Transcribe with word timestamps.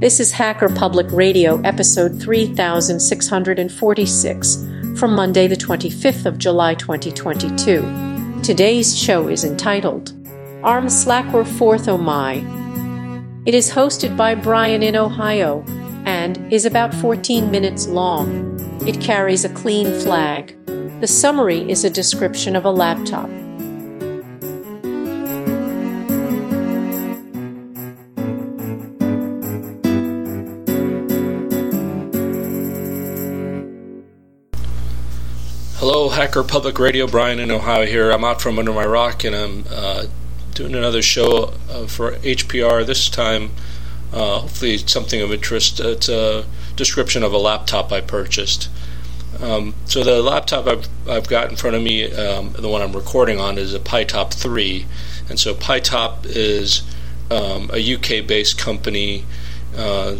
This 0.00 0.18
is 0.18 0.32
Hacker 0.32 0.70
Public 0.70 1.08
Radio, 1.10 1.60
episode 1.60 2.22
3646, 2.22 4.56
from 4.98 5.14
Monday, 5.14 5.46
the 5.46 5.54
25th 5.54 6.24
of 6.24 6.38
July 6.38 6.74
2022. 6.74 8.40
Today's 8.42 8.98
show 8.98 9.28
is 9.28 9.44
entitled 9.44 10.12
ARM 10.64 10.86
Slackware 10.86 11.46
Forth 11.46 11.86
Oh 11.86 11.98
My. 11.98 12.36
It 13.44 13.54
is 13.54 13.70
hosted 13.70 14.16
by 14.16 14.34
Brian 14.34 14.82
in 14.82 14.96
Ohio 14.96 15.62
and 16.06 16.50
is 16.50 16.64
about 16.64 16.94
14 16.94 17.50
minutes 17.50 17.86
long. 17.86 18.56
It 18.88 19.02
carries 19.02 19.44
a 19.44 19.50
clean 19.50 19.92
flag. 20.00 20.56
The 21.02 21.06
summary 21.06 21.70
is 21.70 21.84
a 21.84 21.90
description 21.90 22.56
of 22.56 22.64
a 22.64 22.70
laptop. 22.70 23.28
Hacker 36.20 36.44
Public 36.44 36.78
Radio. 36.78 37.06
Brian 37.06 37.38
in 37.38 37.50
Ohio 37.50 37.86
here. 37.86 38.10
I'm 38.10 38.24
out 38.24 38.42
from 38.42 38.58
under 38.58 38.74
my 38.74 38.84
rock 38.84 39.24
and 39.24 39.34
I'm 39.34 39.64
uh, 39.70 40.04
doing 40.52 40.74
another 40.74 41.00
show 41.00 41.54
uh, 41.70 41.86
for 41.86 42.10
HPR. 42.16 42.84
This 42.84 43.08
time, 43.08 43.52
uh, 44.12 44.40
hopefully, 44.40 44.76
something 44.76 45.22
of 45.22 45.32
interest. 45.32 45.80
It's 45.80 46.10
a 46.10 46.44
description 46.76 47.22
of 47.22 47.32
a 47.32 47.38
laptop 47.38 47.90
I 47.90 48.02
purchased. 48.02 48.68
Um, 49.40 49.74
so, 49.86 50.04
the 50.04 50.20
laptop 50.20 50.66
I've, 50.66 50.88
I've 51.08 51.26
got 51.26 51.48
in 51.48 51.56
front 51.56 51.76
of 51.76 51.82
me, 51.82 52.12
um, 52.12 52.52
the 52.52 52.68
one 52.68 52.82
I'm 52.82 52.92
recording 52.92 53.40
on, 53.40 53.56
is 53.56 53.72
a 53.72 53.80
PiTop 53.80 54.34
3. 54.34 54.84
And 55.30 55.40
so, 55.40 55.54
PiTop 55.54 56.26
is 56.26 56.82
um, 57.30 57.70
a 57.72 57.94
UK 57.94 58.26
based 58.26 58.58
company. 58.58 59.24
Uh, 59.74 60.16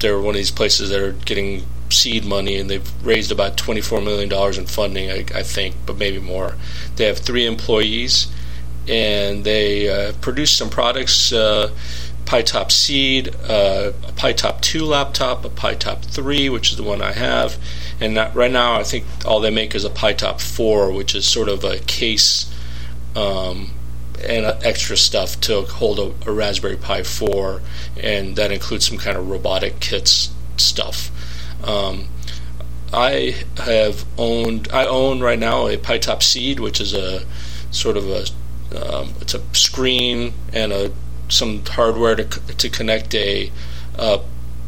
they're 0.00 0.18
one 0.18 0.30
of 0.30 0.34
these 0.34 0.50
places 0.50 0.90
that 0.90 1.00
are 1.00 1.12
getting 1.12 1.62
seed 1.92 2.24
money, 2.24 2.56
and 2.56 2.68
they've 2.68 3.04
raised 3.04 3.30
about 3.30 3.56
$24 3.56 4.02
million 4.04 4.32
in 4.58 4.66
funding, 4.66 5.10
I, 5.10 5.24
I 5.34 5.42
think, 5.42 5.76
but 5.86 5.96
maybe 5.96 6.18
more. 6.18 6.56
They 6.96 7.06
have 7.06 7.18
three 7.18 7.46
employees, 7.46 8.32
and 8.88 9.44
they 9.44 9.88
uh, 9.88 10.12
produce 10.20 10.50
some 10.50 10.70
products. 10.70 11.32
Uh, 11.32 11.70
PiTop 12.24 12.70
Seed, 12.70 13.34
uh, 13.48 13.92
a 14.08 14.12
PiTop 14.12 14.60
2 14.62 14.84
laptop, 14.84 15.44
a 15.44 15.50
PiTop 15.50 16.04
3, 16.04 16.48
which 16.48 16.70
is 16.70 16.76
the 16.76 16.82
one 16.82 17.02
I 17.02 17.12
have, 17.12 17.58
and 18.00 18.16
that, 18.16 18.34
right 18.34 18.50
now 18.50 18.74
I 18.74 18.84
think 18.84 19.04
all 19.26 19.40
they 19.40 19.50
make 19.50 19.74
is 19.74 19.84
a 19.84 19.90
PiTop 19.90 20.40
4, 20.40 20.92
which 20.92 21.14
is 21.14 21.26
sort 21.26 21.48
of 21.48 21.62
a 21.64 21.78
case 21.80 22.52
um, 23.14 23.72
and 24.26 24.46
extra 24.64 24.96
stuff 24.96 25.40
to 25.42 25.62
hold 25.62 25.98
a, 25.98 26.30
a, 26.30 26.32
Raspberry 26.32 26.76
Pi 26.76 27.02
4, 27.02 27.60
and 28.00 28.36
that 28.36 28.50
includes 28.50 28.88
some 28.88 28.98
kind 28.98 29.16
of 29.16 29.28
robotic 29.28 29.80
kits 29.80 30.32
stuff. 30.56 31.10
Um, 31.64 32.08
I 32.92 33.44
have 33.56 34.04
owned. 34.18 34.68
I 34.72 34.86
own 34.86 35.20
right 35.20 35.38
now 35.38 35.66
a 35.66 35.76
PiTop 35.76 36.22
Seed, 36.22 36.60
which 36.60 36.80
is 36.80 36.94
a 36.94 37.24
sort 37.70 37.96
of 37.96 38.08
a. 38.08 38.26
Um, 38.74 39.14
it's 39.20 39.34
a 39.34 39.42
screen 39.54 40.34
and 40.52 40.72
a 40.72 40.92
some 41.28 41.64
hardware 41.64 42.16
to 42.16 42.24
to 42.24 42.68
connect 42.68 43.14
a. 43.14 43.50
a 43.96 44.20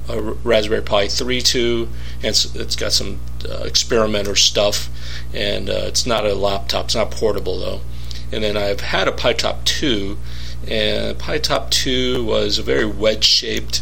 Raspberry 0.07 0.83
Pi 0.83 1.09
3 1.09 1.41
to, 1.41 1.89
and 2.17 2.27
it's, 2.27 2.55
it's 2.55 2.77
got 2.77 2.93
some 2.93 3.21
uh, 3.49 3.63
experimenter 3.65 4.37
stuff, 4.37 4.91
and 5.33 5.71
uh, 5.71 5.85
it's 5.87 6.05
not 6.05 6.27
a 6.27 6.35
laptop. 6.35 6.87
It's 6.87 6.95
not 6.95 7.11
portable 7.11 7.59
though. 7.59 7.81
And 8.31 8.45
then 8.45 8.57
I've 8.57 8.81
had 8.81 9.09
a 9.09 9.13
PiTop 9.13 9.65
2, 9.65 10.19
and 10.69 11.19
PiTop 11.19 11.71
2 11.71 12.23
was 12.25 12.59
a 12.59 12.63
very 12.63 12.85
wedge-shaped 12.85 13.81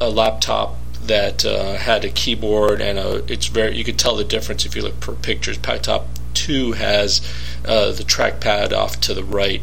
a 0.00 0.10
laptop 0.10 0.76
that 1.02 1.44
uh, 1.44 1.74
had 1.76 2.04
a 2.04 2.10
keyboard 2.10 2.80
and 2.80 2.98
a, 2.98 3.32
it's 3.32 3.46
very 3.46 3.76
you 3.76 3.84
could 3.84 3.98
tell 3.98 4.16
the 4.16 4.24
difference 4.24 4.64
if 4.66 4.76
you 4.76 4.82
look 4.82 5.00
for 5.02 5.12
pictures. 5.14 5.58
PiTop 5.58 6.04
2 6.34 6.72
has 6.72 7.20
uh, 7.64 7.92
the 7.92 8.04
trackpad 8.04 8.72
off 8.72 9.00
to 9.00 9.14
the 9.14 9.24
right, 9.24 9.62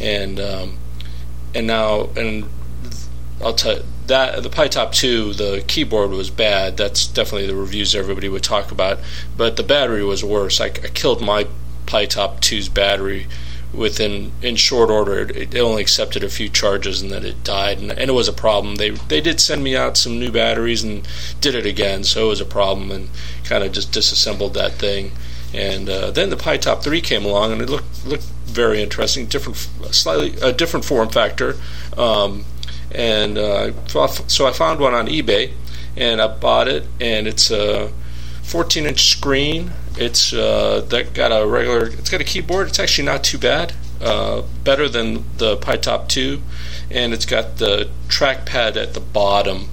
and 0.00 0.38
um, 0.38 0.78
and 1.54 1.66
now 1.66 2.10
and 2.16 2.48
I'll 3.42 3.54
tell 3.54 3.78
you, 3.78 3.84
that 4.06 4.42
the 4.42 4.50
PiTop 4.50 4.92
2 4.92 5.32
the 5.34 5.64
keyboard 5.66 6.10
was 6.10 6.30
bad. 6.30 6.76
That's 6.76 7.06
definitely 7.06 7.46
the 7.46 7.56
reviews 7.56 7.94
everybody 7.94 8.28
would 8.28 8.42
talk 8.42 8.70
about, 8.70 8.98
but 9.36 9.56
the 9.56 9.62
battery 9.62 10.04
was 10.04 10.24
worse. 10.24 10.60
I, 10.60 10.66
I 10.66 10.88
killed 10.92 11.22
my 11.22 11.46
PiTop 11.86 12.40
2's 12.40 12.68
battery 12.68 13.26
within 13.72 14.32
in 14.42 14.56
short 14.56 14.90
order. 14.90 15.20
It, 15.20 15.54
it, 15.54 15.60
only 15.60 15.82
accepted 15.82 16.22
a 16.22 16.28
few 16.28 16.48
charges 16.48 17.00
and 17.00 17.10
then 17.10 17.24
it 17.24 17.42
died, 17.44 17.78
and, 17.78 17.90
and, 17.90 18.10
it 18.10 18.12
was 18.12 18.28
a 18.28 18.32
problem. 18.32 18.76
They 18.76 18.90
they 18.90 19.20
did 19.20 19.40
send 19.40 19.64
me 19.64 19.76
out 19.76 19.96
some 19.96 20.18
new 20.18 20.30
batteries 20.30 20.82
and 20.82 21.06
did 21.40 21.54
it 21.54 21.66
again, 21.66 22.04
so 22.04 22.26
it 22.26 22.28
was 22.28 22.40
a 22.40 22.46
problem, 22.46 22.90
and 22.90 23.08
kind 23.44 23.64
of 23.64 23.72
just 23.72 23.92
disassembled 23.92 24.54
that 24.54 24.72
thing. 24.72 25.12
And 25.54 25.88
uh, 25.88 26.10
then 26.10 26.30
the 26.30 26.36
Pi 26.36 26.56
Top 26.56 26.82
3 26.82 27.00
came 27.00 27.24
along, 27.24 27.52
and 27.52 27.62
it 27.62 27.68
looked 27.68 28.06
looked 28.06 28.24
very 28.44 28.82
interesting, 28.82 29.26
different, 29.26 29.56
slightly 29.90 30.34
a 30.40 30.52
different 30.52 30.84
form 30.84 31.08
factor. 31.08 31.56
Um, 31.96 32.44
and 32.90 33.38
uh, 33.38 33.72
so 33.86 34.46
I 34.46 34.52
found 34.52 34.80
one 34.80 34.94
on 34.94 35.06
eBay, 35.06 35.52
and 35.96 36.20
I 36.20 36.28
bought 36.28 36.68
it, 36.68 36.86
and 37.00 37.26
it's 37.26 37.50
a 37.50 37.90
14 38.42 38.86
inch 38.86 39.10
screen 39.10 39.72
it's 39.96 40.32
uh, 40.32 40.84
that 40.88 41.12
got 41.12 41.28
a 41.32 41.46
regular. 41.46 41.86
It's 41.86 42.10
got 42.10 42.20
a 42.20 42.24
keyboard. 42.24 42.68
It's 42.68 42.78
actually 42.78 43.04
not 43.04 43.24
too 43.24 43.38
bad. 43.38 43.74
Uh, 44.00 44.42
better 44.64 44.88
than 44.88 45.24
the 45.36 45.56
PiTop 45.58 46.08
2, 46.08 46.42
and 46.90 47.12
it's 47.12 47.26
got 47.26 47.58
the 47.58 47.88
trackpad 48.08 48.76
at 48.76 48.94
the 48.94 49.00
bottom. 49.00 49.68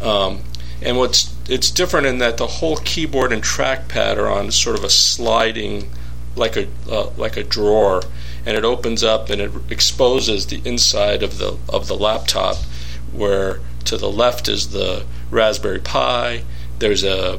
Um, 0.00 0.42
and 0.80 0.96
what's 0.96 1.34
it's 1.48 1.70
different 1.70 2.06
in 2.06 2.18
that 2.18 2.38
the 2.38 2.46
whole 2.46 2.76
keyboard 2.78 3.32
and 3.32 3.42
trackpad 3.42 4.16
are 4.16 4.28
on 4.28 4.50
sort 4.52 4.78
of 4.78 4.84
a 4.84 4.90
sliding, 4.90 5.90
like 6.36 6.56
a 6.56 6.68
uh, 6.88 7.10
like 7.16 7.36
a 7.36 7.42
drawer, 7.42 8.02
and 8.46 8.56
it 8.56 8.64
opens 8.64 9.02
up 9.02 9.28
and 9.28 9.40
it 9.40 9.50
exposes 9.70 10.46
the 10.46 10.62
inside 10.64 11.22
of 11.22 11.38
the 11.38 11.58
of 11.68 11.88
the 11.88 11.96
laptop, 11.96 12.56
where 13.12 13.60
to 13.84 13.96
the 13.96 14.10
left 14.10 14.48
is 14.48 14.70
the 14.70 15.04
Raspberry 15.30 15.80
Pi. 15.80 16.44
There's 16.78 17.04
a 17.04 17.38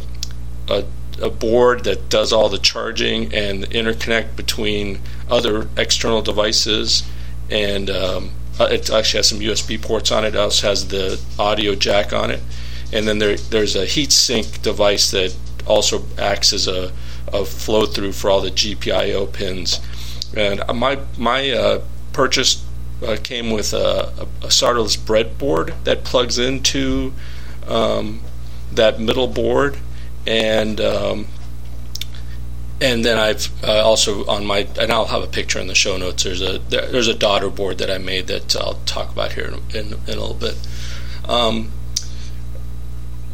a 0.70 0.86
a 1.22 1.30
board 1.30 1.84
that 1.86 2.10
does 2.10 2.34
all 2.34 2.50
the 2.50 2.58
charging 2.58 3.34
and 3.34 3.64
the 3.64 3.68
interconnect 3.68 4.36
between 4.36 5.00
other 5.30 5.68
external 5.78 6.22
devices, 6.22 7.04
and 7.50 7.90
um, 7.90 8.32
uh, 8.60 8.66
it 8.66 8.90
actually 8.90 9.20
has 9.20 9.30
some 9.30 9.40
USB 9.40 9.82
ports 9.82 10.12
on 10.12 10.26
it. 10.26 10.36
It 10.36 10.38
also 10.38 10.68
has 10.68 10.88
the 10.88 11.22
audio 11.40 11.76
jack 11.76 12.14
on 12.14 12.32
it, 12.32 12.42
and 12.92 13.08
then 13.08 13.20
there, 13.20 13.38
there's 13.38 13.76
a 13.76 13.86
heatsink 13.86 14.62
device 14.62 15.12
that 15.12 15.36
also 15.66 16.04
acts 16.18 16.54
as 16.54 16.68
a, 16.68 16.92
a 17.32 17.46
flow 17.46 17.86
through 17.86 18.12
for 18.12 18.30
all 18.30 18.42
the 18.42 18.52
GPIO 18.52 19.32
pins. 19.32 19.80
And 20.36 20.62
uh, 20.68 20.74
my 20.74 21.00
my 21.18 21.50
uh, 21.52 21.82
purchase 22.14 22.64
uh, 23.06 23.18
came 23.22 23.52
with 23.52 23.74
a, 23.74 24.28
a, 24.42 24.48
breadboard 24.48 25.74
that 25.84 26.04
plugs 26.04 26.38
into 26.38 27.14
um, 27.68 28.22
that 28.72 29.00
middle 29.00 29.28
board 29.28 29.78
and 30.28 30.80
um, 30.82 31.28
and 32.82 33.06
then 33.06 33.18
I've 33.18 33.64
uh, 33.64 33.84
also 33.84 34.26
on 34.26 34.46
my 34.46 34.68
and 34.80 34.92
I'll 34.92 35.06
have 35.06 35.24
a 35.24 35.28
picture 35.28 35.60
in 35.60 35.68
the 35.68 35.76
show 35.76 35.98
notes. 35.98 36.24
There's 36.24 36.42
a 36.42 36.60
there, 36.60 36.86
there's 36.88 37.08
a 37.08 37.14
daughter 37.14 37.50
board 37.50 37.78
that 37.78 37.90
I 37.90 37.98
made 37.98 38.28
that 38.28 38.56
I'll 38.56 38.80
talk 38.86 39.12
about 39.12 39.34
here 39.34 39.46
in, 39.46 39.78
in, 39.78 39.94
in 39.94 40.18
a 40.18 40.22
little 40.22 40.34
bit. 40.34 40.56
Um, 41.28 41.72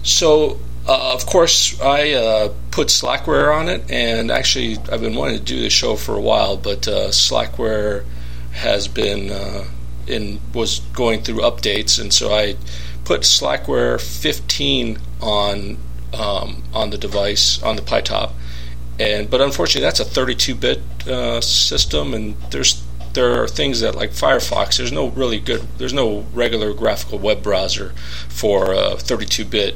so 0.04 0.60
uh, 0.88 1.14
of 1.14 1.26
course 1.26 1.80
I 1.82 2.12
uh, 2.12 2.54
put 2.70 2.88
Slackware 2.88 3.56
on 3.56 3.68
it, 3.68 3.90
and 3.90 4.32
actually 4.32 4.78
I've 4.92 5.02
been 5.02 5.16
wanting 5.16 5.38
to 5.38 5.44
do 5.44 5.60
this 5.60 5.74
show 5.74 5.96
for 5.96 6.16
a 6.16 6.22
while, 6.22 6.58
but 6.58 6.88
uh, 6.88 7.10
Slackware 7.10 8.06
has 8.54 8.88
been 8.88 9.32
uh, 9.32 9.66
in 10.08 10.40
was 10.54 10.80
going 10.94 11.24
through 11.24 11.40
updates, 11.40 12.00
and 12.00 12.14
so 12.14 12.34
I 12.34 12.58
put 13.06 13.22
Slackware 13.22 14.00
15 14.00 15.00
on 15.22 15.78
um, 16.14 16.64
on 16.74 16.90
the 16.90 16.98
device 16.98 17.62
on 17.64 17.76
the 17.76 17.82
PiTop, 17.82 18.34
and 19.00 19.30
but 19.30 19.42
unfortunately 19.42 19.82
that's 19.82 20.00
a 20.00 20.06
32-bit 20.06 21.08
uh, 21.08 21.42
system, 21.42 22.14
and 22.14 22.36
there's 22.52 22.84
there 23.14 23.42
are 23.42 23.48
things 23.48 23.82
that 23.82 23.96
like 23.96 24.12
Firefox. 24.12 24.78
There's 24.78 24.92
no 24.92 25.08
really 25.08 25.40
good. 25.40 25.68
There's 25.78 25.94
no 25.94 26.26
regular 26.34 26.74
graphical 26.74 27.20
web 27.20 27.44
browser 27.44 27.94
for 28.30 28.74
uh, 28.74 28.96
32-bit 28.96 29.76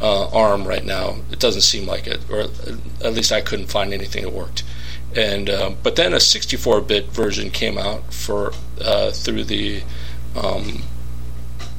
uh, 0.00 0.28
ARM 0.28 0.66
right 0.66 0.84
now. 0.84 1.16
It 1.30 1.38
doesn't 1.38 1.62
seem 1.62 1.86
like 1.86 2.06
it, 2.06 2.20
or 2.30 2.46
at 3.04 3.12
least 3.12 3.32
I 3.32 3.40
couldn't 3.40 3.66
find 3.66 3.92
anything 3.92 4.22
that 4.22 4.32
worked. 4.32 4.62
And 5.14 5.50
uh, 5.50 5.70
but 5.82 5.96
then 5.96 6.12
a 6.12 6.18
64-bit 6.18 7.06
version 7.06 7.50
came 7.50 7.76
out 7.76 8.12
for 8.12 8.52
uh, 8.80 9.10
through 9.10 9.44
the 9.44 9.82
um, 10.36 10.84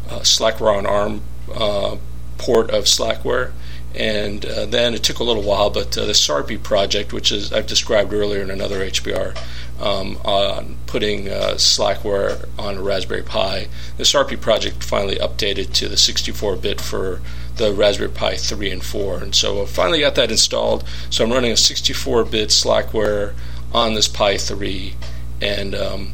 uh, 0.09 0.19
Slackware 0.19 0.77
on 0.77 0.85
ARM 0.85 1.21
uh, 1.53 1.97
port 2.37 2.69
of 2.71 2.85
Slackware, 2.85 3.51
and 3.95 4.45
uh, 4.45 4.65
then 4.65 4.93
it 4.93 5.03
took 5.03 5.19
a 5.19 5.23
little 5.23 5.43
while, 5.43 5.69
but 5.69 5.97
uh, 5.97 6.05
the 6.05 6.13
SARPi 6.13 6.61
project, 6.61 7.13
which 7.13 7.31
is 7.31 7.51
I've 7.51 7.67
described 7.67 8.13
earlier 8.13 8.41
in 8.41 8.49
another 8.49 8.79
HPR, 8.79 9.37
um, 9.79 10.17
on 10.23 10.77
putting 10.87 11.27
uh, 11.27 11.55
Slackware 11.55 12.47
on 12.57 12.77
a 12.77 12.81
Raspberry 12.81 13.23
Pi. 13.23 13.67
The 13.97 14.03
SARPi 14.03 14.39
project 14.39 14.83
finally 14.83 15.15
updated 15.15 15.73
to 15.73 15.89
the 15.89 15.95
64-bit 15.95 16.79
for 16.79 17.21
the 17.57 17.73
Raspberry 17.73 18.11
Pi 18.11 18.35
3 18.35 18.71
and 18.71 18.83
4, 18.83 19.17
and 19.17 19.35
so 19.35 19.63
I 19.63 19.65
finally 19.65 19.99
got 19.99 20.15
that 20.15 20.31
installed. 20.31 20.87
So 21.09 21.25
I'm 21.25 21.31
running 21.31 21.51
a 21.51 21.55
64-bit 21.55 22.49
Slackware 22.49 23.33
on 23.73 23.93
this 23.93 24.07
Pi 24.07 24.37
3, 24.37 24.95
and 25.41 25.75
um, 25.75 26.13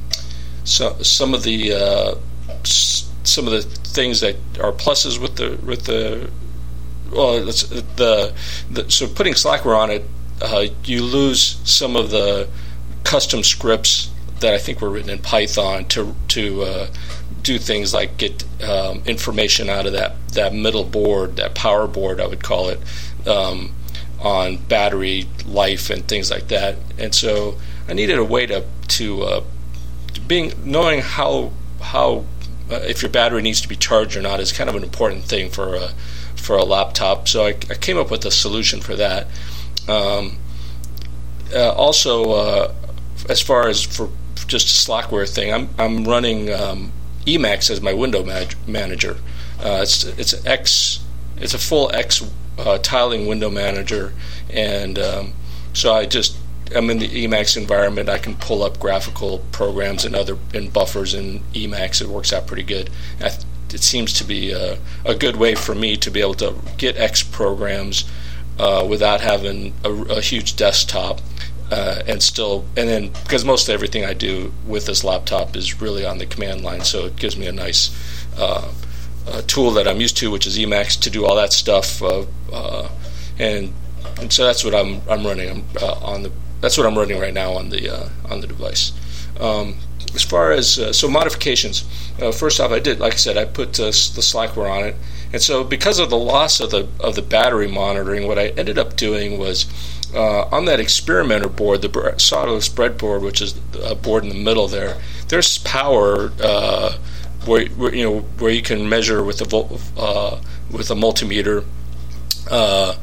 so 0.63 0.97
some 1.01 1.33
of 1.33 1.43
the 1.43 1.73
uh, 1.73 2.15
some 2.63 3.45
of 3.45 3.51
the 3.51 3.61
things 3.61 4.21
that 4.21 4.35
are 4.59 4.71
pluses 4.71 5.19
with 5.19 5.35
the 5.35 5.57
with 5.65 5.85
the 5.85 6.29
well, 7.11 7.45
the, 7.45 8.33
the 8.71 8.89
so 8.89 9.07
putting 9.07 9.33
Slackware 9.33 9.77
on 9.77 9.91
it, 9.91 10.05
uh, 10.41 10.67
you 10.83 11.03
lose 11.03 11.59
some 11.63 11.95
of 11.95 12.11
the 12.11 12.47
custom 13.03 13.43
scripts 13.43 14.09
that 14.39 14.53
I 14.53 14.57
think 14.57 14.81
were 14.81 14.89
written 14.89 15.09
in 15.09 15.19
Python 15.19 15.85
to 15.85 16.15
to 16.29 16.63
uh, 16.63 16.87
do 17.41 17.57
things 17.57 17.93
like 17.93 18.17
get 18.17 18.43
um, 18.63 19.01
information 19.05 19.69
out 19.69 19.85
of 19.85 19.93
that 19.93 20.15
that 20.33 20.53
middle 20.53 20.83
board, 20.83 21.37
that 21.37 21.55
power 21.55 21.87
board, 21.87 22.19
I 22.19 22.27
would 22.27 22.43
call 22.43 22.69
it, 22.69 22.79
um, 23.27 23.73
on 24.19 24.57
battery 24.57 25.25
life 25.45 25.89
and 25.89 26.07
things 26.07 26.29
like 26.29 26.49
that. 26.49 26.77
And 26.97 27.13
so 27.13 27.57
I 27.87 27.93
needed 27.93 28.17
a 28.17 28.23
way 28.23 28.45
to 28.47 28.65
to 28.89 29.23
uh, 29.23 29.43
being 30.27 30.53
knowing 30.63 31.01
how 31.01 31.51
how 31.81 32.25
uh, 32.69 32.75
if 32.75 33.01
your 33.01 33.11
battery 33.11 33.41
needs 33.41 33.61
to 33.61 33.67
be 33.67 33.75
charged 33.75 34.15
or 34.17 34.21
not 34.21 34.39
is 34.39 34.51
kind 34.51 34.69
of 34.69 34.75
an 34.75 34.83
important 34.83 35.23
thing 35.23 35.49
for 35.49 35.75
a 35.75 35.93
for 36.37 36.55
a 36.55 36.63
laptop. 36.63 37.27
So 37.27 37.45
I, 37.45 37.49
I 37.49 37.75
came 37.75 37.97
up 37.97 38.11
with 38.11 38.25
a 38.25 38.31
solution 38.31 38.81
for 38.81 38.95
that. 38.95 39.27
Um, 39.87 40.37
uh, 41.53 41.71
also, 41.71 42.31
uh, 42.31 42.73
as 43.29 43.41
far 43.41 43.67
as 43.67 43.83
for 43.83 44.09
just 44.47 44.67
a 44.67 44.91
Slackware 44.91 45.27
thing, 45.27 45.53
I'm 45.53 45.69
I'm 45.77 46.05
running 46.05 46.51
um, 46.51 46.91
Emacs 47.25 47.69
as 47.69 47.81
my 47.81 47.93
window 47.93 48.23
manager. 48.67 49.17
Uh, 49.59 49.79
it's 49.81 50.03
it's 50.03 50.45
X 50.45 51.03
it's 51.39 51.53
a 51.53 51.59
full 51.59 51.93
X 51.93 52.23
uh, 52.57 52.77
tiling 52.79 53.27
window 53.27 53.49
manager, 53.49 54.13
and 54.49 54.97
um, 54.99 55.33
so 55.73 55.93
I 55.93 56.05
just 56.05 56.37
I'm 56.75 56.89
in 56.89 56.99
the 56.99 57.07
Emacs 57.07 57.55
environment. 57.55 58.09
I 58.09 58.17
can 58.17 58.35
pull 58.35 58.63
up 58.63 58.79
graphical 58.79 59.39
programs 59.51 60.05
and 60.05 60.15
other 60.15 60.37
and 60.53 60.71
buffers 60.71 61.13
in 61.13 61.39
Emacs. 61.53 62.01
It 62.01 62.07
works 62.07 62.33
out 62.33 62.47
pretty 62.47 62.63
good. 62.63 62.89
It 63.73 63.81
seems 63.81 64.13
to 64.13 64.23
be 64.23 64.51
a, 64.51 64.77
a, 65.05 65.15
good 65.15 65.35
way 65.35 65.55
for 65.55 65.75
me 65.75 65.97
to 65.97 66.09
be 66.09 66.21
able 66.21 66.33
to 66.35 66.55
get 66.77 66.97
X 66.97 67.21
programs 67.23 68.09
uh, 68.59 68.85
without 68.87 69.21
having 69.21 69.73
a, 69.83 69.91
a 69.91 70.21
huge 70.21 70.55
desktop. 70.55 71.21
Uh, 71.69 72.01
and 72.07 72.23
still, 72.23 72.63
and 72.77 72.87
then 72.87 73.09
because 73.23 73.43
most 73.43 73.67
everything 73.67 74.05
I 74.05 74.13
do 74.13 74.53
with 74.65 74.85
this 74.85 75.03
laptop 75.03 75.53
is 75.57 75.81
really 75.81 76.05
on 76.05 76.17
the 76.17 76.25
command 76.25 76.61
line, 76.61 76.85
so 76.85 77.07
it 77.07 77.17
gives 77.17 77.35
me 77.35 77.45
a 77.45 77.51
nice 77.51 77.91
uh, 78.37 78.71
tool 79.47 79.71
that 79.71 79.87
I'm 79.87 79.99
used 79.99 80.17
to, 80.17 80.31
which 80.31 80.47
is 80.47 80.57
Emacs, 80.57 80.99
to 81.01 81.09
do 81.09 81.25
all 81.25 81.35
that 81.35 81.53
stuff. 81.53 82.01
Uh, 82.01 82.25
uh, 82.53 82.89
and 83.37 83.73
and 84.19 84.31
so 84.31 84.45
that's 84.45 84.63
what 84.63 84.73
I'm 84.73 85.01
I'm 85.09 85.25
running 85.25 85.65
uh, 85.81 85.93
on 86.01 86.23
the 86.23 86.31
that's 86.61 86.77
what 86.77 86.87
I'm 86.87 86.97
running 86.97 87.19
right 87.19 87.33
now 87.33 87.53
on 87.53 87.69
the 87.69 88.09
on 88.29 88.41
the 88.41 88.47
device. 88.47 88.93
Um, 89.39 89.75
as 90.15 90.23
far 90.23 90.51
as 90.51 90.97
so 90.97 91.07
modifications, 91.07 91.83
uh, 92.21 92.31
first 92.31 92.59
off, 92.59 92.71
I 92.71 92.79
did 92.79 92.99
like 92.99 93.13
I 93.13 93.17
said, 93.17 93.37
I 93.37 93.45
put 93.45 93.73
the 93.73 93.89
Slackware 93.89 94.69
on 94.69 94.83
it, 94.83 94.95
and 95.33 95.41
so 95.41 95.63
because 95.63 95.99
of 95.99 96.09
the 96.09 96.17
loss 96.17 96.59
of 96.59 96.71
the 96.71 96.87
of 96.99 97.15
the 97.15 97.21
battery 97.21 97.67
monitoring, 97.67 98.27
what 98.27 98.39
I 98.39 98.47
ended 98.49 98.77
up 98.77 98.95
doing 98.95 99.37
was 99.37 99.65
on 100.15 100.65
that 100.65 100.79
experimenter 100.79 101.49
board, 101.49 101.81
the 101.81 101.89
solderless 101.89 102.69
breadboard, 102.69 103.21
which 103.21 103.41
is 103.41 103.59
a 103.83 103.93
board 103.93 104.23
in 104.23 104.29
the 104.29 104.35
middle 104.35 104.67
there. 104.67 104.97
There's 105.27 105.57
power 105.59 106.29
where, 107.47 107.65
where, 107.67 107.95
you 107.95 108.03
know 108.03 108.19
where 108.39 108.51
you 108.51 108.61
can 108.61 108.87
measure 108.87 109.23
with 109.23 109.41
a 109.41 109.45
vol- 109.45 109.79
uh, 109.97 110.39
with 110.71 110.91
a 110.91 110.95
multimeter 110.95 111.65
uh, 112.51 112.95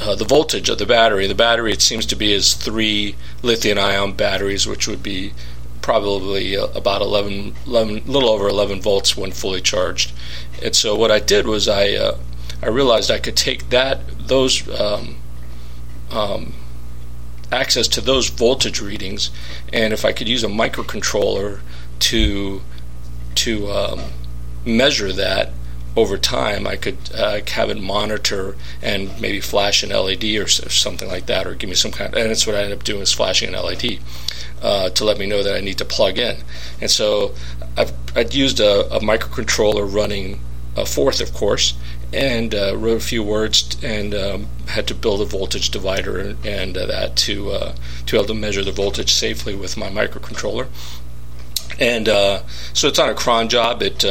uh, 0.00 0.14
the 0.16 0.24
voltage 0.24 0.68
of 0.68 0.78
the 0.78 0.86
battery. 0.86 1.26
The 1.26 1.34
battery, 1.34 1.72
it 1.72 1.82
seems 1.82 2.06
to 2.06 2.16
be, 2.16 2.32
is 2.32 2.54
three 2.54 3.14
lithium 3.42 3.78
ion 3.78 4.12
batteries, 4.12 4.66
which 4.66 4.88
would 4.88 5.02
be 5.02 5.32
probably 5.84 6.56
uh, 6.56 6.66
about 6.68 7.02
11, 7.02 7.54
11, 7.66 8.04
little 8.06 8.30
over 8.30 8.48
11 8.48 8.80
volts 8.80 9.18
when 9.18 9.30
fully 9.30 9.60
charged. 9.60 10.12
And 10.62 10.74
so 10.74 10.96
what 10.96 11.10
I 11.10 11.20
did 11.20 11.46
was 11.46 11.68
I 11.68 11.90
uh, 11.90 12.16
I 12.62 12.68
realized 12.68 13.10
I 13.10 13.18
could 13.18 13.36
take 13.36 13.68
that 13.68 14.00
those 14.18 14.66
um, 14.80 15.16
um, 16.10 16.54
access 17.52 17.86
to 17.88 18.00
those 18.00 18.30
voltage 18.30 18.80
readings, 18.80 19.30
and 19.74 19.92
if 19.92 20.06
I 20.06 20.12
could 20.12 20.26
use 20.26 20.42
a 20.42 20.48
microcontroller 20.48 21.60
to 21.98 22.62
to 23.34 23.70
um, 23.70 24.00
measure 24.64 25.12
that 25.12 25.50
over 25.96 26.18
time, 26.18 26.66
I 26.66 26.76
could 26.76 26.98
uh, 27.14 27.40
have 27.46 27.70
it 27.70 27.80
monitor 27.80 28.56
and 28.82 29.20
maybe 29.20 29.40
flash 29.40 29.82
an 29.82 29.90
LED 29.90 30.24
or 30.36 30.48
something 30.48 31.08
like 31.08 31.26
that, 31.26 31.46
or 31.46 31.54
give 31.54 31.68
me 31.70 31.76
some 31.76 31.92
kind. 31.92 32.12
Of, 32.12 32.20
and 32.20 32.30
that's 32.30 32.46
what 32.46 32.56
I 32.56 32.62
ended 32.62 32.78
up 32.78 32.84
doing 32.84 33.02
is 33.02 33.12
flashing 33.12 33.54
an 33.54 33.62
LED 33.62 34.00
uh, 34.62 34.90
to 34.90 35.04
let 35.04 35.18
me 35.18 35.26
know 35.26 35.42
that 35.42 35.54
I 35.54 35.60
need 35.60 35.78
to 35.78 35.84
plug 35.84 36.18
in. 36.18 36.38
And 36.80 36.90
so 36.90 37.34
I've 37.76 37.92
I'd 38.16 38.34
used 38.34 38.60
a, 38.60 38.92
a 38.94 39.00
microcontroller 39.00 39.92
running 39.92 40.40
a 40.76 40.84
Forth, 40.84 41.20
of 41.20 41.32
course, 41.32 41.74
and 42.12 42.54
uh, 42.54 42.76
wrote 42.76 42.96
a 42.96 43.04
few 43.04 43.22
words 43.22 43.76
and 43.82 44.14
um, 44.14 44.48
had 44.66 44.86
to 44.88 44.94
build 44.94 45.20
a 45.20 45.24
voltage 45.24 45.70
divider 45.70 46.18
and, 46.18 46.46
and 46.46 46.76
uh, 46.76 46.86
that 46.86 47.16
to 47.16 47.50
uh, 47.52 47.74
to 48.06 48.12
be 48.12 48.16
able 48.16 48.26
to 48.26 48.34
measure 48.34 48.64
the 48.64 48.72
voltage 48.72 49.12
safely 49.12 49.54
with 49.54 49.76
my 49.76 49.88
microcontroller. 49.88 50.66
And 51.78 52.08
uh, 52.08 52.42
so 52.72 52.88
it's 52.88 52.98
on 52.98 53.08
a 53.08 53.14
cron 53.14 53.48
job. 53.48 53.82
It 53.82 54.04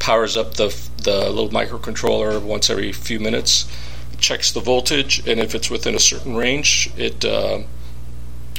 powers 0.00 0.36
up 0.36 0.54
the 0.54 0.76
the 1.02 1.30
little 1.30 1.50
microcontroller 1.50 2.42
once 2.42 2.68
every 2.68 2.92
few 2.92 3.20
minutes, 3.20 3.70
checks 4.18 4.50
the 4.50 4.60
voltage, 4.60 5.26
and 5.28 5.38
if 5.38 5.54
it's 5.54 5.70
within 5.70 5.94
a 5.94 6.00
certain 6.00 6.34
range, 6.34 6.90
it 6.96 7.24
uh, 7.24 7.60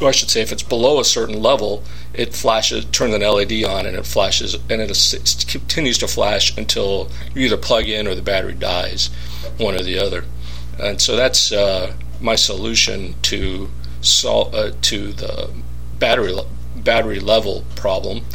or 0.02 0.08
I 0.08 0.12
should 0.12 0.30
say, 0.32 0.42
if 0.42 0.52
it's 0.52 0.64
below 0.64 1.00
a 1.00 1.06
certain 1.06 1.42
level, 1.42 1.84
it 2.14 2.34
flashes, 2.34 2.86
turns 2.86 3.14
an 3.14 3.22
LED 3.22 3.64
on, 3.64 3.86
and 3.86 3.96
it 3.96 4.06
flashes, 4.06 4.56
and 4.56 4.82
it, 4.82 4.90
it 4.90 5.46
continues 5.48 5.98
to 6.00 6.08
flash 6.08 6.58
until 6.58 7.10
you 7.36 7.46
either 7.46 7.58
plug 7.58 7.88
in 7.88 8.08
or 8.08 8.16
the 8.16 8.22
battery 8.22 8.54
dies, 8.54 9.08
one 9.58 9.76
or 9.76 9.84
the 9.84 10.00
other. 10.00 10.26
And 10.80 11.00
so 11.00 11.16
that's 11.16 11.52
uh, 11.52 11.94
my 12.20 12.36
solution 12.36 13.16
to 13.24 13.70
sol- 14.02 14.56
uh, 14.56 14.72
to 14.82 15.14
the 15.14 15.52
battery 16.00 16.36
battery 16.76 17.20
level 17.20 17.64
problem. 17.76 18.26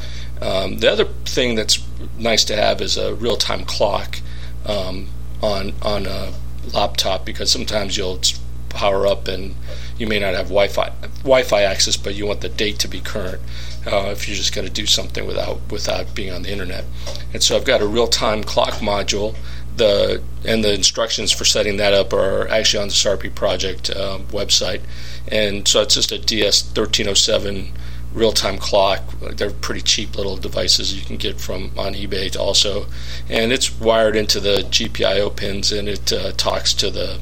Um, 0.41 0.79
the 0.79 0.93
other 0.93 1.07
thing 1.25 1.57
that's 1.57 1.85
nice 2.19 2.45
to 2.45 2.57
have 2.57 2.81
is 2.81 2.97
a 2.97 3.15
real 3.15 3.37
time 3.37 3.65
clock 3.65 4.21
um, 4.65 5.09
on 5.43 5.73
on 5.83 6.07
a 6.07 6.33
laptop 6.73 7.25
because 7.25 7.50
sometimes 7.50 7.97
you'll 7.97 8.21
power 8.69 9.07
up 9.07 9.26
and 9.29 9.55
you 9.99 10.07
may 10.07 10.19
not 10.19 10.35
have 10.35 10.47
Wi-Fi 10.47 10.93
Wi-Fi 11.23 11.62
access, 11.62 11.97
but 11.97 12.15
you 12.15 12.26
want 12.26 12.43
the 12.43 12.49
date 12.49 12.79
to 12.81 12.88
be 12.88 13.00
current 13.00 13.41
uh, 13.87 14.11
if 14.12 14.29
you're 14.29 14.37
just 14.37 14.55
going 14.55 14.67
to 14.67 14.73
do 14.73 14.87
something 14.87 15.26
without 15.26 15.59
without 15.71 16.15
being 16.15 16.33
on 16.33 16.43
the 16.43 16.53
internet. 16.53 16.85
And 17.33 17.43
so 17.43 17.57
I've 17.57 17.65
got 17.65 17.81
a 17.81 17.87
real 17.87 18.07
time 18.07 18.45
clock 18.45 18.75
module. 18.75 19.37
The 19.76 20.23
and 20.45 20.65
the 20.65 20.73
instructions 20.73 21.33
for 21.33 21.45
setting 21.45 21.76
that 21.76 21.93
up 21.93 22.12
are 22.12 22.49
actually 22.49 22.83
on 22.83 22.88
the 22.88 22.95
SARPi 22.95 23.35
project 23.35 23.91
uh, 23.91 24.19
website, 24.31 24.81
and 25.29 25.69
so 25.69 25.83
it's 25.83 25.95
just 25.95 26.12
a 26.12 26.19
DS 26.19 26.62
thirteen 26.62 27.09
oh 27.09 27.15
seven 27.15 27.73
real 28.17 28.33
time 28.33 28.59
clock. 28.59 29.03
They're 29.21 29.51
pretty 29.51 29.83
cheap 29.83 30.17
little 30.17 30.37
devices 30.37 30.99
you 30.99 31.05
can 31.05 31.19
get 31.19 31.39
from 31.39 31.71
on 31.77 31.95
eBay 31.95 32.37
also, 32.37 32.87
and 33.29 33.53
it's 33.53 33.79
wired 33.79 34.17
into 34.17 34.41
the 34.41 34.67
GPIO 34.69 35.37
pins 35.37 35.71
and 35.71 35.89
it 35.89 36.13
uh, 36.13 36.33
talks 36.33 36.73
to 36.75 36.91
the 36.91 37.21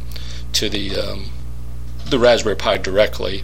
to 0.53 0.71
the 0.71 0.97
um, 0.97 1.31
the 2.07 2.19
Raspberry 2.19 2.57
Pi 2.57 2.79
directly. 2.79 3.43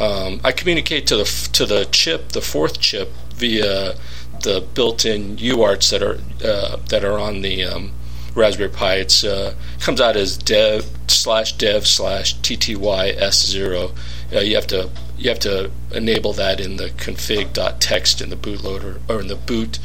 Um, 0.00 0.40
I 0.44 0.52
communicate 0.52 1.06
to 1.06 1.16
the 1.16 1.48
to 1.52 1.64
the 1.64 1.86
chip, 1.86 2.32
the 2.32 2.40
Forth 2.40 2.80
chip, 2.80 3.12
via 3.32 3.94
the 4.42 4.64
built-in 4.74 5.36
UARTs 5.36 5.90
that 5.90 6.02
are 6.02 6.18
uh, 6.44 6.76
that 6.88 7.04
are 7.04 7.18
on 7.18 7.42
the 7.42 7.64
um, 7.64 7.92
Raspberry 8.34 8.70
Pi. 8.70 8.94
It 8.96 9.24
uh, 9.24 9.52
comes 9.80 10.00
out 10.00 10.16
as 10.16 10.36
dev 10.36 10.90
slash 11.06 11.52
dev 11.52 11.86
slash 11.86 12.34
tty 12.42 12.74
s 13.16 13.46
zero. 13.46 13.92
Uh, 14.32 14.40
you 14.40 14.56
have 14.56 14.66
to 14.68 14.90
you 15.18 15.28
have 15.28 15.40
to 15.40 15.70
enable 15.92 16.32
that 16.34 16.60
in 16.60 16.76
the 16.76 16.90
config.txt 16.90 18.22
in 18.22 18.30
the 18.30 18.36
bootloader 18.36 19.00
or 19.08 19.20
in 19.20 19.26
the 19.26 19.34
boot 19.34 19.78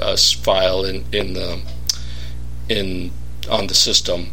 uh, 0.00 0.16
file 0.16 0.84
in 0.84 1.04
in 1.12 1.32
the 1.32 1.62
in 2.68 3.10
on 3.50 3.66
the 3.68 3.74
system. 3.74 4.28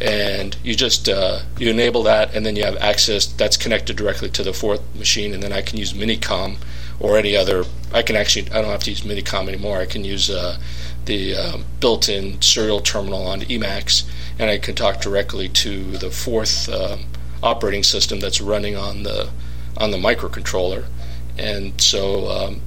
And 0.00 0.56
you 0.64 0.74
just 0.74 1.08
uh, 1.08 1.40
you 1.58 1.70
enable 1.70 2.02
that 2.02 2.34
and 2.34 2.44
then 2.44 2.56
you 2.56 2.64
have 2.64 2.76
access 2.78 3.26
that's 3.26 3.56
connected 3.56 3.96
directly 3.96 4.28
to 4.30 4.42
the 4.42 4.52
Forth 4.52 4.82
machine 4.96 5.32
and 5.32 5.42
then 5.42 5.52
I 5.52 5.62
can 5.62 5.78
use 5.78 5.92
Minicom 5.92 6.56
or 6.98 7.16
any 7.16 7.36
other 7.36 7.64
I 7.92 8.02
can 8.02 8.16
actually 8.16 8.50
I 8.50 8.60
don't 8.60 8.70
have 8.70 8.82
to 8.84 8.90
use 8.90 9.02
Minicom 9.02 9.46
anymore. 9.46 9.78
I 9.78 9.86
can 9.86 10.04
use 10.04 10.28
uh, 10.28 10.58
the 11.04 11.36
uh, 11.36 11.58
built-in 11.78 12.42
serial 12.42 12.80
terminal 12.80 13.26
on 13.26 13.42
Emacs 13.42 14.04
and 14.38 14.50
I 14.50 14.58
can 14.58 14.74
talk 14.74 15.00
directly 15.00 15.48
to 15.50 15.96
the 15.98 16.10
Forth 16.10 16.68
um, 16.68 17.04
operating 17.44 17.84
system 17.84 18.18
that's 18.18 18.40
running 18.40 18.74
on 18.74 19.04
the 19.04 19.30
on 19.76 19.90
the 19.90 19.98
microcontroller, 19.98 20.86
and 21.38 21.80
so 21.80 22.28
um, 22.28 22.60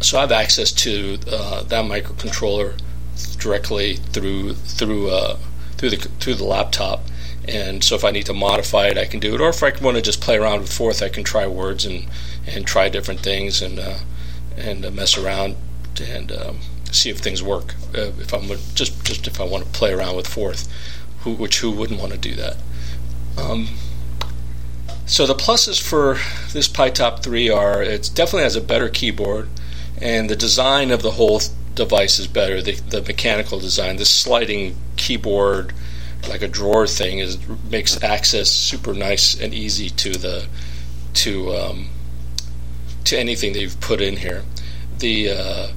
so 0.00 0.18
I 0.18 0.22
have 0.22 0.32
access 0.32 0.72
to 0.72 1.18
uh, 1.30 1.62
that 1.64 1.84
microcontroller 1.84 2.78
directly 3.38 3.96
through 3.96 4.54
through 4.54 5.10
uh, 5.10 5.38
through 5.76 5.90
the 5.90 5.96
through 5.96 6.34
the 6.34 6.44
laptop. 6.44 7.02
And 7.46 7.82
so 7.82 7.96
if 7.96 8.04
I 8.04 8.12
need 8.12 8.26
to 8.26 8.32
modify 8.32 8.86
it, 8.86 8.96
I 8.96 9.04
can 9.04 9.18
do 9.18 9.34
it. 9.34 9.40
Or 9.40 9.48
if 9.48 9.62
I 9.64 9.72
want 9.80 9.96
to 9.96 10.02
just 10.02 10.20
play 10.20 10.36
around 10.36 10.60
with 10.60 10.72
Forth, 10.72 11.02
I 11.02 11.08
can 11.08 11.24
try 11.24 11.44
words 11.46 11.84
and, 11.84 12.06
and 12.46 12.64
try 12.64 12.88
different 12.88 13.20
things 13.20 13.60
and 13.60 13.80
uh, 13.80 13.98
and 14.56 14.84
uh, 14.84 14.90
mess 14.90 15.18
around 15.18 15.56
and 16.00 16.30
um, 16.32 16.58
see 16.92 17.10
if 17.10 17.18
things 17.18 17.42
work. 17.42 17.74
Uh, 17.94 18.12
if 18.18 18.32
I'm 18.32 18.46
just 18.74 19.04
just 19.04 19.26
if 19.26 19.40
I 19.40 19.44
want 19.44 19.64
to 19.64 19.70
play 19.70 19.92
around 19.92 20.16
with 20.16 20.28
Forth, 20.28 20.68
who, 21.20 21.34
which 21.34 21.58
who 21.60 21.70
wouldn't 21.72 22.00
want 22.00 22.12
to 22.12 22.18
do 22.18 22.34
that? 22.36 22.56
Um, 23.36 23.68
so 25.06 25.26
the 25.26 25.34
pluses 25.34 25.80
for 25.80 26.18
this 26.52 26.68
PiTop 26.68 27.22
3 27.22 27.50
are 27.50 27.82
it 27.82 28.10
definitely 28.14 28.44
has 28.44 28.56
a 28.56 28.60
better 28.60 28.88
keyboard, 28.88 29.48
and 30.00 30.30
the 30.30 30.36
design 30.36 30.90
of 30.90 31.02
the 31.02 31.12
whole 31.12 31.40
device 31.74 32.18
is 32.18 32.26
better. 32.26 32.62
The, 32.62 32.72
the 32.72 33.02
mechanical 33.02 33.58
design, 33.58 33.96
this 33.96 34.10
sliding 34.10 34.76
keyboard, 34.96 35.72
like 36.28 36.42
a 36.42 36.48
drawer 36.48 36.86
thing, 36.86 37.18
is 37.18 37.38
makes 37.70 38.02
access 38.02 38.50
super 38.50 38.94
nice 38.94 39.38
and 39.38 39.52
easy 39.52 39.90
to 39.90 40.12
the 40.12 40.46
to 41.14 41.52
um, 41.54 41.88
to 43.04 43.18
anything 43.18 43.52
that 43.52 43.60
you've 43.60 43.80
put 43.80 44.00
in 44.00 44.18
here. 44.18 44.44
The 44.98 45.30
uh, 45.30 45.68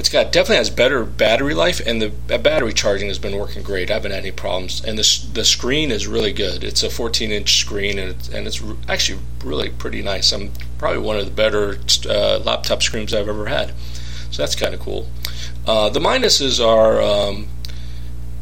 it's 0.00 0.08
got 0.08 0.32
definitely 0.32 0.56
has 0.56 0.70
better 0.70 1.04
battery 1.04 1.52
life, 1.52 1.78
and 1.86 2.00
the 2.00 2.08
battery 2.38 2.72
charging 2.72 3.08
has 3.08 3.18
been 3.18 3.36
working 3.36 3.62
great. 3.62 3.90
I 3.90 3.94
haven't 3.94 4.12
had 4.12 4.20
any 4.20 4.30
problems, 4.30 4.82
and 4.82 4.96
the 4.96 5.28
the 5.34 5.44
screen 5.44 5.90
is 5.90 6.06
really 6.06 6.32
good. 6.32 6.64
It's 6.64 6.82
a 6.82 6.88
14 6.88 7.30
inch 7.30 7.60
screen, 7.60 7.98
and 7.98 8.12
it's, 8.12 8.28
and 8.30 8.46
it's 8.46 8.62
actually 8.88 9.20
really 9.44 9.68
pretty 9.68 10.00
nice. 10.00 10.32
I'm 10.32 10.52
probably 10.78 11.02
one 11.02 11.18
of 11.18 11.26
the 11.26 11.30
better 11.30 11.78
uh, 12.08 12.38
laptop 12.38 12.82
screens 12.82 13.12
I've 13.12 13.28
ever 13.28 13.44
had, 13.44 13.74
so 14.30 14.42
that's 14.42 14.54
kind 14.54 14.72
of 14.72 14.80
cool. 14.80 15.06
Uh, 15.66 15.90
the 15.90 16.00
minuses 16.00 16.64
are 16.66 17.02
um, 17.02 17.48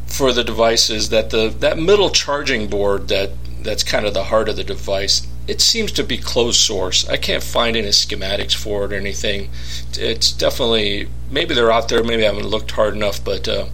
for 0.07 0.31
the 0.31 0.45
devices 0.45 1.09
that 1.09 1.29
the 1.29 1.49
that 1.49 1.77
middle 1.77 2.09
charging 2.09 2.69
board 2.69 3.09
that 3.09 3.31
that's 3.63 3.83
kind 3.83 4.05
of 4.05 4.13
the 4.13 4.23
heart 4.23 4.47
of 4.47 4.55
the 4.55 4.63
device 4.63 5.27
it 5.49 5.61
seems 5.61 5.91
to 5.93 6.03
be 6.03 6.17
closed 6.17 6.59
source. 6.59 7.09
I 7.09 7.17
can't 7.17 7.41
find 7.41 7.75
any 7.75 7.87
schematics 7.87 8.53
for 8.53 8.85
it 8.85 8.93
or 8.93 8.95
anything. 8.95 9.49
It's 9.97 10.31
definitely 10.31 11.09
maybe 11.31 11.55
they're 11.55 11.71
out 11.71 11.89
there. 11.89 12.03
Maybe 12.03 12.23
I 12.23 12.27
haven't 12.27 12.47
looked 12.47 12.71
hard 12.71 12.93
enough, 12.93 13.23
but 13.23 13.47
uh, 13.47 13.65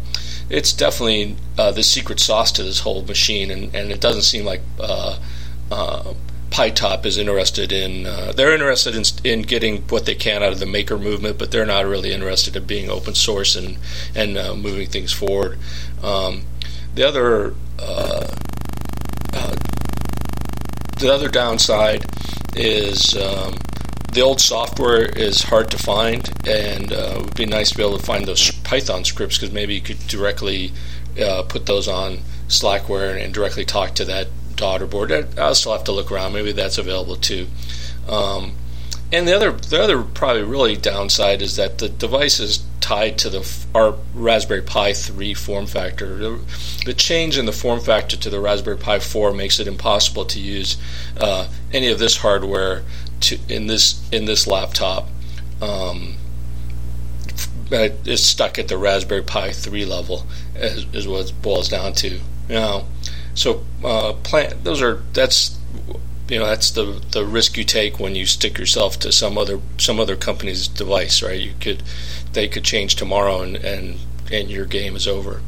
it's 0.49 0.71
definitely 0.71 1.35
uh, 1.57 1.71
the 1.71 1.83
secret 1.83 2.21
sauce 2.21 2.53
to 2.53 2.63
this 2.63 2.79
whole 2.79 3.03
machine, 3.03 3.51
and, 3.51 3.75
and 3.75 3.91
it 3.91 3.99
doesn't 3.99 4.21
seem 4.21 4.45
like 4.45 4.61
uh, 4.79 5.19
uh, 5.69 6.13
PiTop 6.49 7.05
is 7.05 7.17
interested 7.17 7.73
in. 7.73 8.05
Uh, 8.05 8.31
they're 8.33 8.53
interested 8.53 8.95
in, 8.95 9.03
in 9.29 9.41
getting 9.41 9.81
what 9.89 10.05
they 10.05 10.15
can 10.15 10.43
out 10.43 10.53
of 10.53 10.59
the 10.59 10.65
maker 10.65 10.97
movement, 10.97 11.37
but 11.37 11.51
they're 11.51 11.65
not 11.65 11.85
really 11.85 12.13
interested 12.13 12.55
in 12.55 12.63
being 12.63 12.89
open 12.89 13.15
source 13.15 13.53
and 13.57 13.77
and 14.15 14.37
uh, 14.37 14.55
moving 14.55 14.87
things 14.87 15.11
forward. 15.11 15.57
Um, 16.01 16.43
the 16.93 17.05
other 17.05 17.53
uh, 17.77 18.34
the 20.97 21.11
other 21.13 21.29
downside 21.29 22.05
is 22.55 23.15
um, 23.17 23.55
the 24.13 24.21
old 24.21 24.39
software 24.39 25.03
is 25.03 25.43
hard 25.43 25.69
to 25.71 25.77
find, 25.77 26.29
and 26.47 26.93
uh, 26.93 27.15
it 27.17 27.25
would 27.25 27.35
be 27.35 27.45
nice 27.45 27.71
to 27.71 27.77
be 27.77 27.83
able 27.83 27.97
to 27.97 28.05
find 28.05 28.25
those 28.25 28.51
Python 28.63 29.03
scripts 29.03 29.37
because 29.37 29.53
maybe 29.53 29.75
you 29.75 29.81
could 29.81 29.99
directly 30.07 30.71
uh, 31.21 31.43
put 31.43 31.65
those 31.65 31.87
on 31.87 32.19
Slackware 32.47 33.11
and, 33.11 33.19
and, 33.19 33.33
directly 33.33 33.65
talk 33.65 33.93
to 33.95 34.05
that 34.05 34.27
daughter 34.55 34.85
board. 34.85 35.11
I'll 35.37 35.55
still 35.55 35.73
have 35.73 35.83
to 35.85 35.91
look 35.91 36.11
around. 36.11 36.33
Maybe 36.33 36.51
that's 36.51 36.77
available 36.77 37.15
too. 37.15 37.47
Um, 38.07 38.53
and 39.11 39.27
the 39.27 39.35
other, 39.35 39.51
the 39.51 39.81
other 39.81 40.01
probably 40.01 40.43
really 40.43 40.75
downside 40.75 41.41
is 41.41 41.55
that 41.55 41.79
the 41.79 41.89
device 41.89 42.39
is 42.39 42.64
tied 42.85 43.17
to 43.17 43.31
the 43.31 43.65
our 43.73 43.95
Raspberry 44.13 44.61
Pi 44.61 44.93
3 44.93 45.33
form 45.33 45.65
factor. 45.65 46.17
The, 46.17 46.39
the, 46.85 46.93
change 46.93 47.35
in 47.35 47.47
the 47.47 47.51
form 47.51 47.79
factor 47.79 48.15
to 48.15 48.29
the 48.29 48.39
Raspberry 48.39 48.77
Pi 48.77 48.99
4 48.99 49.33
makes 49.33 49.59
it 49.59 49.67
impossible 49.67 50.23
to 50.25 50.39
use 50.39 50.77
uh, 51.19 51.47
any 51.73 51.89
of 51.89 51.97
this 51.97 52.17
hardware 52.17 52.83
to 53.21 53.39
in 53.49 53.65
this 53.65 54.07
in 54.11 54.25
this 54.25 54.45
laptop. 54.45 55.07
Um, 55.63 56.17
it's 57.71 58.21
stuck 58.21 58.59
at 58.59 58.67
the 58.67 58.77
Raspberry 58.77 59.23
Pi 59.23 59.51
3 59.51 59.83
level, 59.85 60.27
is, 60.53 60.85
is 60.93 61.07
what 61.07 61.27
it 61.27 61.41
boils 61.41 61.67
down 61.67 61.93
to. 61.93 62.19
Know, 62.47 62.85
so 63.33 63.65
uh, 63.83 64.13
plan, 64.13 64.59
those 64.61 64.83
are 64.83 65.01
that's 65.13 65.57
you 66.29 66.37
know 66.37 66.45
that's 66.45 66.69
the 66.69 67.01
the 67.11 67.25
risk 67.25 67.57
you 67.57 67.63
take 67.63 67.99
when 67.99 68.13
you 68.13 68.27
stick 68.27 68.59
yourself 68.59 68.99
to 68.99 69.11
some 69.11 69.39
other 69.39 69.59
some 69.79 69.99
other 69.99 70.15
company's 70.15 70.67
device, 70.67 71.23
right? 71.23 71.39
You 71.39 71.53
could 71.59 71.81
they 72.35 72.47
could 72.47 72.63
change 72.63 72.95
tomorrow 72.95 73.41
and 73.41 73.55
and, 73.57 73.99
and 74.31 74.49
your 74.49 74.65
game 74.65 74.95
is 74.95 75.07
over. 75.07 75.41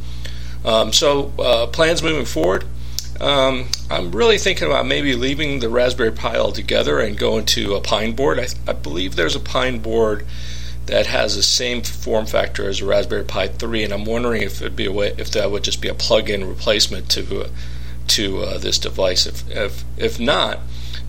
Um, 0.66 0.92
so 0.92 1.34
uh, 1.40 1.68
plans 1.68 2.02
moving 2.02 2.26
forward. 2.26 2.66
Um, 3.20 3.68
I'm 3.90 4.12
really 4.12 4.38
thinking 4.38 4.68
about 4.68 4.86
maybe 4.86 5.16
leaving 5.16 5.60
the 5.60 5.70
Raspberry 5.70 6.12
Pi 6.12 6.38
altogether 6.38 7.00
and 7.00 7.18
going 7.18 7.46
to 7.48 7.74
a 7.74 7.82
Pine 7.82 8.14
board. 8.14 8.40
I, 8.40 8.48
I 8.68 8.74
believe 8.74 9.16
there's 9.16 9.36
a 9.36 9.40
Pine 9.40 9.80
board 9.80 10.26
that 10.86 11.08
has 11.08 11.36
the 11.36 11.44
same 11.44 11.82
form 11.82 12.26
factor 12.26 12.68
as 12.68 12.82
a 12.82 12.86
Raspberry 12.86 13.24
Pi 13.24 13.48
3, 13.48 13.84
and 13.84 13.94
I'm 13.94 14.06
wondering 14.06 14.42
if 14.42 14.62
it'd 14.62 14.76
be 14.76 14.86
a 14.86 14.92
way 14.92 15.14
if 15.18 15.32
that 15.32 15.52
would 15.52 15.64
just 15.64 15.82
be 15.82 15.88
a 15.88 15.94
plug-in 15.94 16.48
replacement 16.48 17.10
to 17.12 17.42
uh, 17.42 17.50
to 18.08 18.40
uh, 18.40 18.58
this 18.58 18.78
device. 18.78 19.26
If, 19.26 19.50
if 19.50 19.84
if 19.98 20.20
not, 20.20 20.60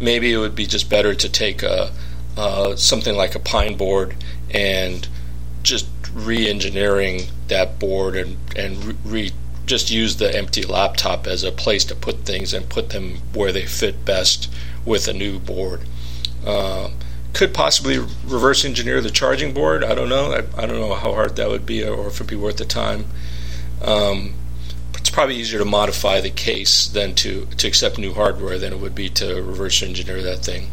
maybe 0.00 0.32
it 0.32 0.38
would 0.38 0.54
be 0.54 0.66
just 0.66 0.90
better 0.90 1.14
to 1.14 1.28
take 1.28 1.62
a 1.62 1.92
uh, 2.37 2.76
something 2.76 3.14
like 3.14 3.35
a 3.35 3.38
Pine 3.40 3.76
board 3.76 4.16
and 4.50 5.08
just 5.68 5.87
re-engineering 6.14 7.22
that 7.48 7.78
board 7.78 8.16
and 8.16 8.37
and 8.56 8.96
re, 9.04 9.32
just 9.66 9.90
use 9.90 10.16
the 10.16 10.34
empty 10.34 10.62
laptop 10.62 11.26
as 11.26 11.44
a 11.44 11.52
place 11.52 11.84
to 11.84 11.94
put 11.94 12.25
things 12.25 12.54
and 12.54 12.68
put 12.68 12.90
them 12.90 13.18
where 13.34 13.52
they 13.52 13.66
fit 13.66 14.04
best 14.04 14.50
with 14.84 15.06
a 15.06 15.12
new 15.12 15.38
board. 15.38 15.82
Uh, 16.44 16.90
could 17.34 17.52
possibly 17.52 17.98
reverse 17.98 18.64
engineer 18.64 19.00
the 19.00 19.10
charging 19.10 19.52
board. 19.52 19.84
I 19.84 19.94
don't 19.94 20.08
know. 20.08 20.32
I, 20.32 20.38
I, 20.62 20.66
don't 20.66 20.80
know 20.80 20.94
how 20.94 21.12
hard 21.12 21.37
that 21.37 21.48
would 21.48 21.66
be 21.66 21.84
or 21.84 22.06
if 22.08 22.14
it'd 22.14 22.26
be 22.26 22.37
worth 22.37 22.56
the 22.56 22.64
time. 22.64 23.04
Um, 23.82 24.34
it's 24.94 25.10
probably 25.10 25.37
easier 25.37 25.58
to 25.58 25.64
modify 25.64 26.20
the 26.20 26.30
case 26.30 26.88
than 26.88 27.14
to, 27.16 27.46
to 27.58 27.68
accept 27.68 27.98
new 27.98 28.14
hardware 28.14 28.58
than 28.58 28.72
it 28.72 28.78
would 28.80 28.94
be 28.94 29.08
to 29.10 29.42
reverse 29.42 29.82
engineer 29.82 30.22
that 30.22 30.38
thing. 30.38 30.68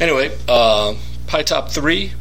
Anyway, 0.00 0.30
uh, 0.48 0.94
PiTop 1.26 1.70
3, 1.70 2.12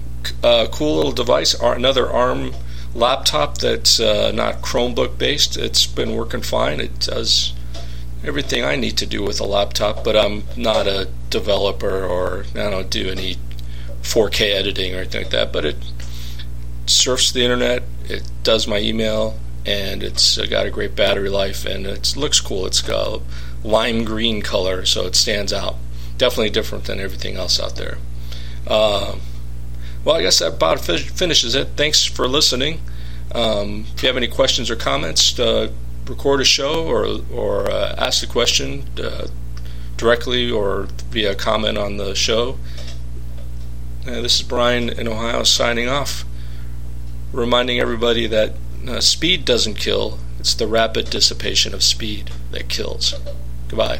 uh, 0.43 0.67
cool 0.71 0.95
little 0.97 1.11
device, 1.11 1.53
another 1.55 2.09
ARM 2.09 2.53
laptop 2.93 3.57
that's 3.59 3.99
uh, 3.99 4.31
not 4.33 4.61
Chromebook 4.61 5.17
based. 5.17 5.57
It's 5.57 5.85
been 5.85 6.15
working 6.15 6.41
fine. 6.41 6.79
It 6.79 6.99
does 6.99 7.53
everything 8.23 8.63
I 8.63 8.75
need 8.75 8.97
to 8.97 9.05
do 9.05 9.23
with 9.23 9.39
a 9.39 9.45
laptop, 9.45 10.03
but 10.03 10.15
I'm 10.15 10.43
not 10.55 10.87
a 10.87 11.09
developer 11.29 12.03
or 12.05 12.45
I 12.55 12.69
don't 12.69 12.89
do 12.89 13.09
any 13.09 13.35
4K 14.01 14.55
editing 14.55 14.95
or 14.95 14.99
anything 14.99 15.23
like 15.23 15.31
that. 15.31 15.53
But 15.53 15.65
it 15.65 15.77
surfs 16.85 17.31
the 17.31 17.43
internet, 17.43 17.83
it 18.05 18.23
does 18.43 18.67
my 18.67 18.79
email, 18.79 19.37
and 19.65 20.01
it's 20.01 20.37
got 20.47 20.65
a 20.65 20.71
great 20.71 20.95
battery 20.95 21.29
life 21.29 21.65
and 21.65 21.85
it 21.85 22.15
looks 22.15 22.39
cool. 22.39 22.65
It's 22.65 22.81
got 22.81 23.07
a 23.07 23.67
lime 23.67 24.05
green 24.05 24.41
color, 24.41 24.85
so 24.85 25.05
it 25.05 25.15
stands 25.15 25.51
out. 25.51 25.75
Definitely 26.17 26.49
different 26.51 26.85
than 26.85 26.99
everything 26.99 27.35
else 27.35 27.59
out 27.59 27.75
there. 27.75 27.97
Uh, 28.65 29.17
well, 30.07 30.15
I 30.15 30.21
guess 30.21 30.39
that 30.39 30.53
about 30.53 30.79
finishes 30.79 31.53
it. 31.53 31.67
Thanks 31.75 32.05
for 32.05 32.29
listening. 32.29 32.79
Um, 33.35 33.87
if 33.93 34.01
you 34.01 34.07
have 34.07 34.15
any 34.15 34.29
questions 34.29 34.71
or 34.71 34.77
comments, 34.77 35.37
uh, 35.37 35.69
record 36.07 36.39
a 36.39 36.45
show 36.45 36.87
or 36.87 37.19
or 37.29 37.69
uh, 37.69 37.93
ask 37.97 38.23
a 38.23 38.27
question 38.27 38.85
uh, 39.03 39.27
directly 39.97 40.49
or 40.49 40.87
via 41.09 41.35
comment 41.35 41.77
on 41.77 41.97
the 41.97 42.15
show. 42.15 42.57
Uh, 44.07 44.21
this 44.21 44.39
is 44.39 44.43
Brian 44.43 44.87
in 44.87 45.09
Ohio 45.09 45.43
signing 45.43 45.89
off, 45.89 46.23
reminding 47.33 47.81
everybody 47.81 48.27
that 48.27 48.53
uh, 48.87 49.01
speed 49.01 49.43
doesn't 49.43 49.75
kill, 49.75 50.19
it's 50.39 50.53
the 50.53 50.67
rapid 50.67 51.09
dissipation 51.09 51.73
of 51.73 51.83
speed 51.83 52.31
that 52.51 52.69
kills. 52.69 53.13
Goodbye. 53.67 53.99